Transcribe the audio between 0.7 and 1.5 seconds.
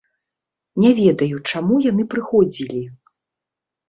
Не ведаю,